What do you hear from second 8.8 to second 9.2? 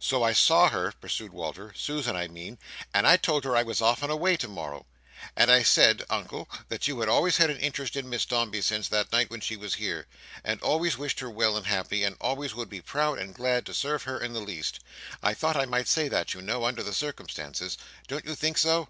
that